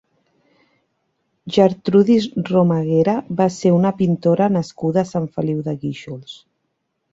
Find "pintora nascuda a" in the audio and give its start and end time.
4.01-5.07